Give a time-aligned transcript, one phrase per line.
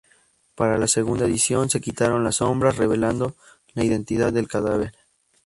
[0.55, 3.35] Para la segunda edición se quitaron las sombras, revelando
[3.75, 4.95] la identidad del cadáver.